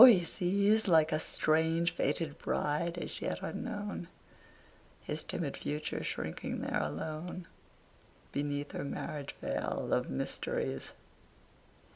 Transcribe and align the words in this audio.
he 0.03 0.23
sees 0.25 0.87
Like 0.87 1.11
a 1.11 1.19
strange, 1.19 1.91
fated 1.91 2.39
bride 2.39 2.97
as 2.97 3.21
yet 3.21 3.43
unknown, 3.43 4.07
His 5.03 5.23
timid 5.23 5.55
future 5.55 6.03
shrinking 6.03 6.61
there 6.61 6.81
alone, 6.81 7.45
Beneath 8.31 8.71
her 8.71 8.83
marriage 8.83 9.35
veil 9.43 9.93
of 9.93 10.09
mysteries. 10.09 10.93